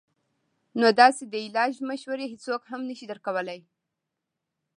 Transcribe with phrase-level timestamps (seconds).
[0.79, 3.57] نو داسې د علاج مشورې هيڅوک هم نشي درکولے-